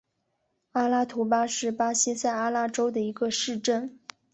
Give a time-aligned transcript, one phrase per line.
[0.71, 3.99] 阿拉图巴是巴西塞阿拉州的一个市镇。